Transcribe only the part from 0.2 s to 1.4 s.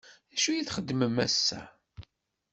D acu i txedmem